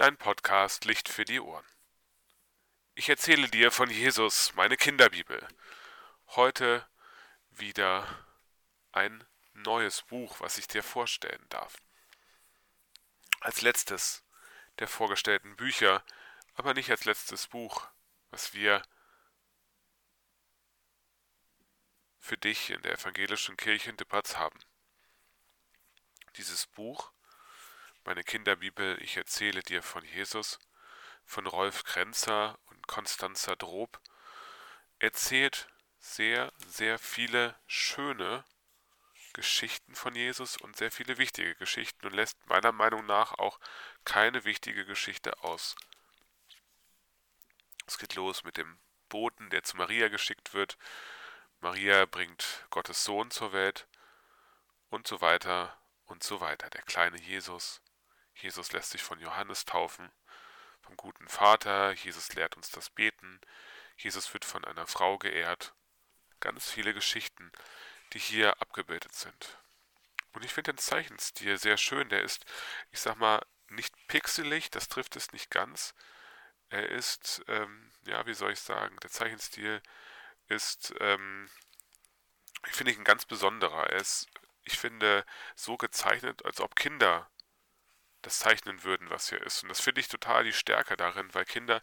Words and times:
dein 0.00 0.16
Podcast 0.16 0.86
Licht 0.86 1.10
für 1.10 1.26
die 1.26 1.40
Ohren. 1.40 1.66
Ich 2.94 3.10
erzähle 3.10 3.50
dir 3.50 3.70
von 3.70 3.90
Jesus, 3.90 4.54
meine 4.54 4.78
Kinderbibel. 4.78 5.46
Heute 6.28 6.88
wieder 7.50 8.08
ein 8.92 9.22
neues 9.52 10.00
Buch, 10.00 10.40
was 10.40 10.56
ich 10.56 10.66
dir 10.66 10.82
vorstellen 10.82 11.44
darf. 11.50 11.76
Als 13.40 13.60
letztes 13.60 14.24
der 14.78 14.88
vorgestellten 14.88 15.54
Bücher, 15.56 16.02
aber 16.54 16.72
nicht 16.72 16.90
als 16.90 17.04
letztes 17.04 17.48
Buch, 17.48 17.86
was 18.30 18.54
wir 18.54 18.82
für 22.18 22.38
dich 22.38 22.70
in 22.70 22.80
der 22.80 22.94
evangelischen 22.94 23.58
Kirche 23.58 23.90
in 23.90 23.98
Dippertz 23.98 24.36
haben. 24.36 24.60
Dieses 26.38 26.66
Buch 26.68 27.12
meine 28.10 28.24
Kinderbibel 28.24 29.00
Ich 29.04 29.16
erzähle 29.16 29.62
dir 29.62 29.84
von 29.84 30.04
Jesus 30.04 30.58
von 31.24 31.46
Rolf 31.46 31.84
Krenzer 31.84 32.58
und 32.66 32.88
Konstanzer 32.88 33.54
Drob 33.54 34.00
erzählt 34.98 35.68
sehr, 36.00 36.52
sehr 36.66 36.98
viele 36.98 37.54
schöne 37.68 38.42
Geschichten 39.32 39.94
von 39.94 40.16
Jesus 40.16 40.56
und 40.56 40.76
sehr 40.76 40.90
viele 40.90 41.18
wichtige 41.18 41.54
Geschichten 41.54 42.04
und 42.04 42.12
lässt 42.12 42.44
meiner 42.48 42.72
Meinung 42.72 43.06
nach 43.06 43.38
auch 43.38 43.60
keine 44.04 44.42
wichtige 44.42 44.84
Geschichte 44.84 45.44
aus. 45.44 45.76
Es 47.86 47.96
geht 47.96 48.16
los 48.16 48.42
mit 48.42 48.56
dem 48.56 48.80
Boten, 49.08 49.50
der 49.50 49.62
zu 49.62 49.76
Maria 49.76 50.08
geschickt 50.08 50.52
wird. 50.52 50.78
Maria 51.60 52.06
bringt 52.06 52.66
Gottes 52.70 53.04
Sohn 53.04 53.30
zur 53.30 53.52
Welt 53.52 53.86
und 54.88 55.06
so 55.06 55.20
weiter 55.20 55.80
und 56.06 56.24
so 56.24 56.40
weiter. 56.40 56.68
Der 56.70 56.82
kleine 56.82 57.20
Jesus 57.20 57.80
Jesus 58.42 58.72
lässt 58.72 58.90
sich 58.90 59.02
von 59.02 59.20
Johannes 59.20 59.64
taufen, 59.64 60.10
vom 60.82 60.96
guten 60.96 61.28
Vater, 61.28 61.92
Jesus 61.92 62.32
lehrt 62.34 62.56
uns 62.56 62.70
das 62.70 62.90
Beten, 62.90 63.40
Jesus 63.96 64.32
wird 64.32 64.44
von 64.44 64.64
einer 64.64 64.86
Frau 64.86 65.18
geehrt. 65.18 65.74
Ganz 66.40 66.70
viele 66.70 66.94
Geschichten, 66.94 67.52
die 68.12 68.18
hier 68.18 68.60
abgebildet 68.62 69.14
sind. 69.14 69.58
Und 70.32 70.44
ich 70.44 70.54
finde 70.54 70.72
den 70.72 70.78
Zeichenstil 70.78 71.58
sehr 71.58 71.76
schön. 71.76 72.08
Der 72.08 72.22
ist, 72.22 72.44
ich 72.92 73.00
sag 73.00 73.16
mal, 73.16 73.44
nicht 73.68 73.94
pixelig, 74.08 74.70
das 74.70 74.88
trifft 74.88 75.16
es 75.16 75.32
nicht 75.32 75.50
ganz. 75.50 75.94
Er 76.70 76.88
ist, 76.88 77.42
ähm, 77.48 77.92
ja, 78.06 78.24
wie 78.26 78.34
soll 78.34 78.52
ich 78.52 78.60
sagen, 78.60 78.96
der 79.02 79.10
Zeichenstil 79.10 79.82
ist, 80.48 80.94
ähm, 81.00 81.50
ich 82.66 82.72
finde 82.72 82.92
ich 82.92 82.98
ein 82.98 83.04
ganz 83.04 83.26
besonderer. 83.26 83.90
Er 83.90 84.00
ist, 84.00 84.28
ich 84.64 84.78
finde, 84.78 85.24
so 85.56 85.76
gezeichnet, 85.76 86.44
als 86.44 86.60
ob 86.60 86.76
Kinder 86.76 87.28
das 88.22 88.38
zeichnen 88.38 88.84
würden, 88.84 89.10
was 89.10 89.28
hier 89.28 89.42
ist. 89.42 89.62
Und 89.62 89.68
das 89.68 89.80
finde 89.80 90.00
ich 90.00 90.08
total 90.08 90.44
die 90.44 90.52
Stärke 90.52 90.96
darin, 90.96 91.32
weil 91.34 91.44
Kinder 91.44 91.82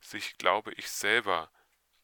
sich, 0.00 0.36
glaube 0.38 0.72
ich, 0.74 0.90
selber 0.90 1.50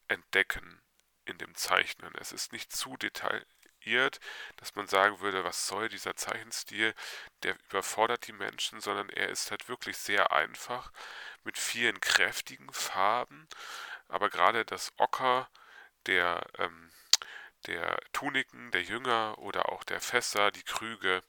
entdecken 0.07 0.81
in 1.25 1.37
dem 1.37 1.55
Zeichnen. 1.55 2.13
Es 2.19 2.31
ist 2.31 2.51
nicht 2.51 2.71
zu 2.71 2.97
detailliert, 2.97 4.19
dass 4.57 4.75
man 4.75 4.87
sagen 4.87 5.19
würde, 5.19 5.43
was 5.43 5.67
soll 5.67 5.89
dieser 5.89 6.15
Zeichenstil, 6.15 6.93
der 7.43 7.55
überfordert 7.69 8.27
die 8.27 8.33
Menschen, 8.33 8.79
sondern 8.81 9.09
er 9.09 9.29
ist 9.29 9.51
halt 9.51 9.67
wirklich 9.69 9.97
sehr 9.97 10.31
einfach 10.31 10.91
mit 11.43 11.57
vielen 11.57 11.99
kräftigen 12.01 12.71
Farben, 12.73 13.47
aber 14.07 14.29
gerade 14.29 14.65
das 14.65 14.93
Ocker 14.97 15.49
der, 16.07 16.45
ähm, 16.57 16.91
der 17.67 17.99
Tuniken, 18.13 18.71
der 18.71 18.83
Jünger 18.83 19.37
oder 19.39 19.69
auch 19.71 19.83
der 19.83 20.01
Fässer, 20.01 20.51
die 20.51 20.63
Krüge, 20.63 21.23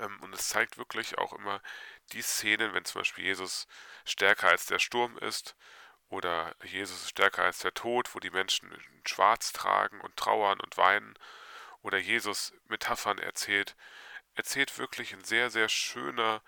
ähm, 0.00 0.18
und 0.22 0.34
es 0.34 0.48
zeigt 0.48 0.78
wirklich 0.78 1.18
auch 1.18 1.32
immer 1.32 1.60
die 2.12 2.22
Szenen, 2.22 2.74
wenn 2.74 2.84
zum 2.84 3.00
Beispiel 3.00 3.24
Jesus 3.24 3.66
stärker 4.04 4.48
als 4.48 4.66
der 4.66 4.78
Sturm 4.78 5.18
ist 5.18 5.56
oder 6.08 6.54
Jesus 6.64 7.08
stärker 7.08 7.44
als 7.44 7.58
der 7.58 7.74
Tod, 7.74 8.14
wo 8.14 8.20
die 8.20 8.30
Menschen 8.30 8.72
schwarz 9.04 9.52
tragen 9.52 10.00
und 10.00 10.16
trauern 10.16 10.60
und 10.60 10.76
weinen 10.76 11.18
oder 11.82 11.98
Jesus 11.98 12.52
Metaphern 12.66 13.18
erzählt, 13.18 13.76
erzählt 14.34 14.78
wirklich 14.78 15.12
in 15.12 15.24
sehr, 15.24 15.50
sehr 15.50 15.68
schöner, 15.68 16.42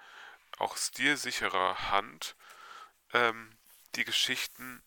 auch 0.59 0.77
stilsicherer 0.77 1.91
Hand 1.91 2.37
ähm, 3.13 3.57
die 3.95 4.05
Geschichten 4.05 4.83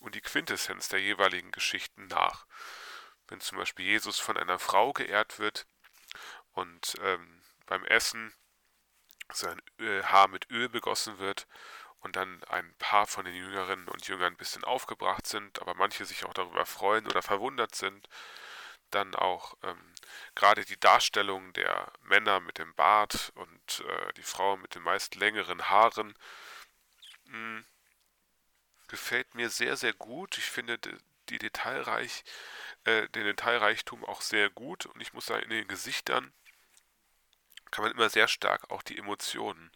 und 0.00 0.14
die 0.14 0.20
Quintessenz 0.20 0.88
der 0.88 1.00
jeweiligen 1.00 1.50
Geschichten 1.50 2.06
nach. 2.06 2.46
Wenn 3.26 3.40
zum 3.40 3.58
Beispiel 3.58 3.84
Jesus 3.84 4.18
von 4.18 4.36
einer 4.36 4.58
Frau 4.58 4.92
geehrt 4.92 5.38
wird 5.38 5.66
und 6.52 6.94
ähm, 7.02 7.42
beim 7.68 7.84
Essen 7.84 8.34
sein 9.32 9.60
Haar 9.78 10.28
mit 10.28 10.50
Öl 10.50 10.68
begossen 10.68 11.18
wird 11.18 11.46
und 12.00 12.16
dann 12.16 12.42
ein 12.44 12.74
paar 12.78 13.06
von 13.06 13.24
den 13.24 13.34
Jüngerinnen 13.34 13.88
und 13.88 14.06
Jüngern 14.08 14.32
ein 14.32 14.36
bisschen 14.36 14.64
aufgebracht 14.64 15.26
sind, 15.26 15.60
aber 15.60 15.74
manche 15.74 16.04
sich 16.04 16.24
auch 16.24 16.34
darüber 16.34 16.64
freuen 16.66 17.06
oder 17.06 17.22
verwundert 17.22 17.74
sind. 17.74 18.08
Dann 18.90 19.14
auch 19.14 19.54
ähm, 19.62 19.94
gerade 20.34 20.64
die 20.64 20.80
Darstellung 20.80 21.52
der 21.52 21.92
Männer 22.00 22.40
mit 22.40 22.58
dem 22.58 22.74
Bart 22.74 23.32
und 23.34 23.84
äh, 23.86 24.12
die 24.14 24.22
Frauen 24.22 24.62
mit 24.62 24.74
den 24.74 24.82
meist 24.82 25.14
längeren 25.16 25.68
Haaren 25.68 26.14
mh, 27.24 27.32
hm, 27.32 27.66
gefällt 28.88 29.34
mir 29.34 29.50
sehr, 29.50 29.76
sehr 29.76 29.92
gut. 29.92 30.38
Ich 30.38 30.46
finde 30.46 30.78
die 31.28 31.38
Detailreich, 31.38 32.24
äh, 32.84 33.08
den 33.10 33.24
Detailreichtum 33.24 34.04
auch 34.04 34.22
sehr 34.22 34.48
gut 34.48 34.86
und 34.86 35.00
ich 35.02 35.12
muss 35.12 35.26
sagen, 35.26 35.44
in 35.44 35.50
den 35.50 35.68
Gesichtern 35.68 36.32
kann 37.70 37.84
man 37.84 37.92
immer 37.92 38.10
sehr 38.10 38.28
stark 38.28 38.70
auch 38.70 38.82
die 38.82 38.98
Emotionen 38.98 39.70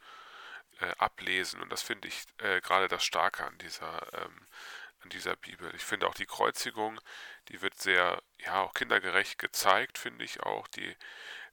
äh, 0.81 0.93
ablesen. 0.99 1.63
Und 1.63 1.71
das 1.71 1.83
finde 1.83 2.09
ich 2.09 2.25
äh, 2.39 2.61
gerade 2.61 2.89
das 2.89 3.05
Starke 3.05 3.45
an 3.45 3.57
dieser, 3.59 4.07
ähm, 4.15 4.47
an 5.01 5.11
dieser 5.11 5.37
Bibel. 5.37 5.73
Ich 5.75 5.85
finde 5.85 6.07
auch 6.07 6.15
die 6.15 6.27
Kreuzigung, 6.27 7.01
die 7.49 7.63
wird 7.63 7.81
sehr, 7.81 8.23
ja, 8.39 8.63
auch 8.63 8.75
kindergerecht 8.75 9.39
gezeigt, 9.39 9.99
finde 9.99 10.25
ich 10.25 10.43
auch. 10.43 10.69
Die, 10.69 10.97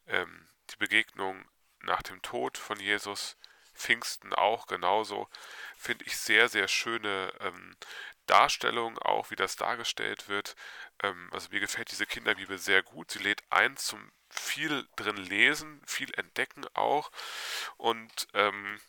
ähm, 0.07 0.47
die 0.71 0.77
Begegnung 0.77 1.47
nach 1.81 2.01
dem 2.01 2.21
Tod 2.21 2.57
von 2.57 2.79
Jesus, 2.79 3.37
Pfingsten 3.73 4.33
auch 4.33 4.67
genauso, 4.67 5.29
finde 5.77 6.05
ich 6.05 6.17
sehr, 6.17 6.49
sehr 6.49 6.67
schöne 6.67 7.33
ähm, 7.39 7.75
Darstellung, 8.25 8.97
auch 8.99 9.31
wie 9.31 9.35
das 9.35 9.55
dargestellt 9.55 10.27
wird. 10.27 10.55
Ähm, 11.01 11.29
also 11.31 11.49
mir 11.49 11.59
gefällt 11.59 11.91
diese 11.91 12.05
Kinderbibel 12.05 12.57
sehr 12.57 12.83
gut. 12.83 13.11
Sie 13.11 13.19
lädt 13.19 13.43
ein 13.49 13.77
zum 13.77 14.11
viel 14.39 14.87
drin 14.95 15.17
lesen, 15.17 15.81
viel 15.85 16.11
entdecken 16.15 16.65
auch. 16.73 17.11
Und 17.77 18.27
ähm, 18.33 18.79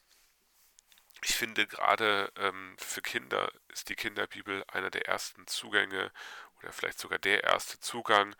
ich 1.22 1.34
finde 1.36 1.66
gerade 1.66 2.32
ähm, 2.36 2.76
für 2.78 3.02
Kinder 3.02 3.52
ist 3.68 3.88
die 3.88 3.96
Kinderbibel 3.96 4.64
einer 4.68 4.90
der 4.90 5.06
ersten 5.06 5.46
Zugänge 5.46 6.10
oder 6.58 6.72
vielleicht 6.72 6.98
sogar 6.98 7.18
der 7.18 7.44
erste 7.44 7.78
Zugang 7.80 8.34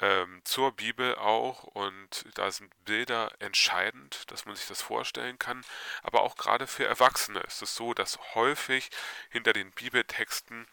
ähm, 0.00 0.40
zur 0.44 0.72
Bibel 0.72 1.14
auch. 1.16 1.64
Und 1.64 2.24
da 2.34 2.50
sind 2.50 2.72
Bilder 2.84 3.32
entscheidend, 3.40 4.30
dass 4.30 4.46
man 4.46 4.56
sich 4.56 4.66
das 4.66 4.82
vorstellen 4.82 5.38
kann. 5.38 5.64
Aber 6.02 6.22
auch 6.22 6.36
gerade 6.36 6.66
für 6.66 6.86
Erwachsene 6.86 7.40
ist 7.40 7.62
es 7.62 7.74
so, 7.74 7.94
dass 7.94 8.18
häufig 8.34 8.90
hinter 9.30 9.52
den 9.52 9.70
Bibeltexten 9.72 10.66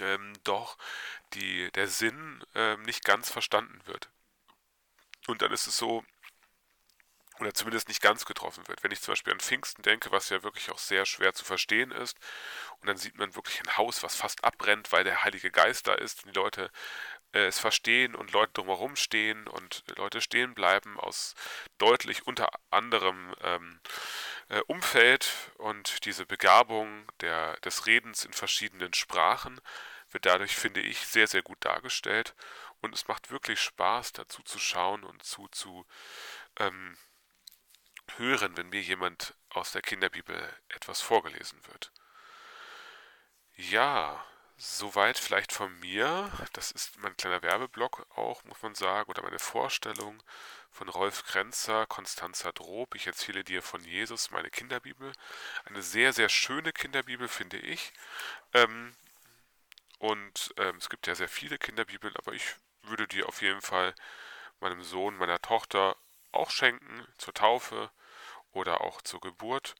ähm, 0.00 0.32
doch 0.44 0.76
die, 1.34 1.70
der 1.72 1.88
Sinn 1.88 2.44
ähm, 2.54 2.82
nicht 2.82 3.04
ganz 3.04 3.30
verstanden 3.30 3.80
wird. 3.86 4.10
Und 5.26 5.42
dann 5.42 5.52
ist 5.52 5.66
es 5.66 5.76
so, 5.76 6.04
oder 7.40 7.52
zumindest 7.52 7.88
nicht 7.88 8.00
ganz 8.00 8.24
getroffen 8.24 8.66
wird. 8.66 8.82
Wenn 8.82 8.92
ich 8.92 9.02
zum 9.02 9.12
Beispiel 9.12 9.32
an 9.32 9.40
Pfingsten 9.40 9.82
denke, 9.82 10.10
was 10.10 10.30
ja 10.30 10.42
wirklich 10.42 10.70
auch 10.70 10.78
sehr 10.78 11.04
schwer 11.04 11.34
zu 11.34 11.44
verstehen 11.44 11.90
ist, 11.90 12.16
und 12.80 12.88
dann 12.88 12.96
sieht 12.96 13.18
man 13.18 13.34
wirklich 13.34 13.60
ein 13.60 13.76
Haus, 13.76 14.02
was 14.02 14.16
fast 14.16 14.44
abbrennt, 14.44 14.92
weil 14.92 15.04
der 15.04 15.22
Heilige 15.22 15.50
Geist 15.50 15.86
da 15.86 15.94
ist 15.94 16.24
und 16.24 16.34
die 16.34 16.38
Leute 16.38 16.70
äh, 17.32 17.46
es 17.46 17.58
verstehen 17.58 18.14
und 18.14 18.32
Leute 18.32 18.54
drumherum 18.54 18.96
stehen 18.96 19.46
und 19.48 19.84
Leute 19.96 20.20
stehen 20.20 20.54
bleiben 20.54 20.98
aus 20.98 21.34
deutlich 21.78 22.26
unter 22.26 22.48
anderem 22.70 23.34
ähm, 23.42 23.80
äh, 24.48 24.60
Umfeld 24.66 25.30
und 25.58 26.04
diese 26.06 26.24
Begabung 26.26 27.06
der, 27.20 27.56
des 27.60 27.86
Redens 27.86 28.24
in 28.24 28.32
verschiedenen 28.32 28.94
Sprachen 28.94 29.60
wird 30.10 30.24
dadurch, 30.24 30.56
finde 30.56 30.80
ich, 30.80 31.06
sehr, 31.06 31.26
sehr 31.26 31.42
gut 31.42 31.58
dargestellt. 31.60 32.34
Und 32.80 32.94
es 32.94 33.08
macht 33.08 33.30
wirklich 33.30 33.60
Spaß, 33.60 34.12
dazu 34.12 34.42
zu 34.42 34.58
schauen 34.58 35.04
und 35.04 35.22
zu, 35.22 35.48
zu 35.48 35.86
ähm, 36.58 36.96
hören, 38.16 38.56
wenn 38.56 38.68
mir 38.68 38.82
jemand 38.82 39.34
aus 39.50 39.72
der 39.72 39.82
Kinderbibel 39.82 40.36
etwas 40.68 41.00
vorgelesen 41.00 41.58
wird. 41.66 41.92
Ja, 43.56 44.24
soweit 44.56 45.18
vielleicht 45.18 45.52
von 45.52 45.78
mir. 45.80 46.30
Das 46.52 46.70
ist 46.70 46.98
mein 46.98 47.16
kleiner 47.16 47.42
Werbeblock 47.42 48.06
auch, 48.16 48.44
muss 48.44 48.62
man 48.62 48.74
sagen, 48.74 49.10
oder 49.10 49.22
meine 49.22 49.38
Vorstellung 49.38 50.22
von 50.70 50.88
Rolf 50.88 51.24
Krenzer, 51.24 51.86
Konstanzer 51.86 52.52
Drob. 52.52 52.94
Ich 52.94 53.06
erzähle 53.06 53.44
dir 53.44 53.62
von 53.62 53.82
Jesus, 53.84 54.30
meine 54.30 54.50
Kinderbibel. 54.50 55.12
Eine 55.64 55.82
sehr, 55.82 56.12
sehr 56.12 56.28
schöne 56.28 56.72
Kinderbibel, 56.72 57.28
finde 57.28 57.58
ich. 57.58 57.92
Ähm, 58.52 58.94
und 59.98 60.54
ähm, 60.58 60.76
es 60.76 60.88
gibt 60.88 61.06
ja 61.06 61.14
sehr 61.14 61.28
viele 61.28 61.58
Kinderbibeln, 61.58 62.14
aber 62.16 62.32
ich 62.32 62.56
würde 62.82 63.08
die 63.08 63.24
auf 63.24 63.42
jeden 63.42 63.62
Fall 63.62 63.94
meinem 64.60 64.82
Sohn, 64.82 65.16
meiner 65.16 65.40
Tochter 65.40 65.96
auch 66.32 66.50
schenken 66.50 67.06
zur 67.18 67.34
Taufe 67.34 67.90
oder 68.52 68.80
auch 68.82 69.02
zur 69.02 69.20
Geburt. 69.20 69.74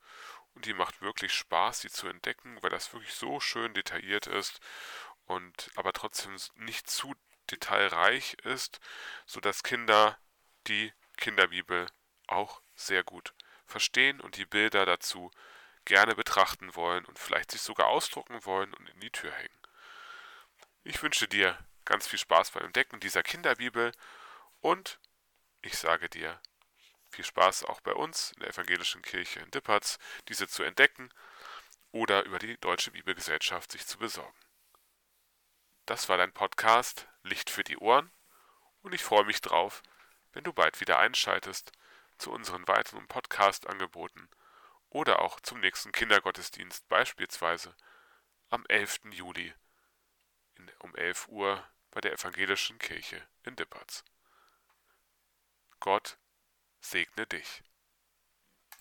Und 0.54 0.64
die 0.64 0.74
macht 0.74 1.02
wirklich 1.02 1.34
Spaß, 1.34 1.80
sie 1.80 1.90
zu 1.90 2.08
entdecken, 2.08 2.58
weil 2.62 2.70
das 2.70 2.92
wirklich 2.92 3.12
so 3.14 3.40
schön 3.40 3.74
detailliert 3.74 4.26
ist 4.26 4.60
und 5.26 5.70
aber 5.76 5.92
trotzdem 5.92 6.34
nicht 6.54 6.88
zu 6.88 7.14
detailreich 7.50 8.34
ist, 8.44 8.80
sodass 9.26 9.62
Kinder 9.62 10.18
die 10.66 10.92
Kinderbibel 11.16 11.86
auch 12.26 12.62
sehr 12.74 13.04
gut 13.04 13.34
verstehen 13.66 14.20
und 14.20 14.36
die 14.36 14.46
Bilder 14.46 14.86
dazu 14.86 15.30
gerne 15.84 16.14
betrachten 16.14 16.74
wollen 16.74 17.04
und 17.04 17.18
vielleicht 17.18 17.50
sich 17.50 17.60
sogar 17.60 17.88
ausdrucken 17.88 18.44
wollen 18.44 18.72
und 18.74 18.88
in 18.88 19.00
die 19.00 19.10
Tür 19.10 19.32
hängen. 19.32 19.65
Ich 20.88 21.02
wünsche 21.02 21.26
dir 21.26 21.58
ganz 21.84 22.06
viel 22.06 22.20
Spaß 22.20 22.52
beim 22.52 22.66
Entdecken 22.66 23.00
dieser 23.00 23.24
Kinderbibel 23.24 23.90
und 24.60 25.00
ich 25.60 25.76
sage 25.76 26.08
dir 26.08 26.40
viel 27.10 27.24
Spaß 27.24 27.64
auch 27.64 27.80
bei 27.80 27.92
uns 27.92 28.30
in 28.30 28.42
der 28.42 28.50
evangelischen 28.50 29.02
Kirche 29.02 29.40
in 29.40 29.50
Dippertz, 29.50 29.98
diese 30.28 30.46
zu 30.46 30.62
entdecken 30.62 31.12
oder 31.90 32.24
über 32.24 32.38
die 32.38 32.56
Deutsche 32.58 32.92
Bibelgesellschaft 32.92 33.72
sich 33.72 33.84
zu 33.84 33.98
besorgen. 33.98 34.38
Das 35.86 36.08
war 36.08 36.18
dein 36.18 36.32
Podcast 36.32 37.08
Licht 37.24 37.50
für 37.50 37.64
die 37.64 37.78
Ohren 37.78 38.12
und 38.82 38.94
ich 38.94 39.02
freue 39.02 39.24
mich 39.24 39.40
drauf, 39.40 39.82
wenn 40.34 40.44
du 40.44 40.52
bald 40.52 40.80
wieder 40.80 41.00
einschaltest 41.00 41.72
zu 42.16 42.30
unseren 42.30 42.68
weiteren 42.68 43.08
Podcast-Angeboten 43.08 44.28
oder 44.90 45.20
auch 45.20 45.40
zum 45.40 45.58
nächsten 45.58 45.90
Kindergottesdienst, 45.90 46.88
beispielsweise 46.88 47.74
am 48.50 48.64
11. 48.68 49.00
Juli 49.10 49.52
um 50.80 50.94
11 50.94 51.28
Uhr 51.28 51.62
bei 51.90 52.00
der 52.00 52.12
Evangelischen 52.12 52.78
Kirche 52.78 53.26
in 53.44 53.56
Dippertz. 53.56 54.04
Gott 55.80 56.18
segne 56.80 57.26
dich. 57.26 57.62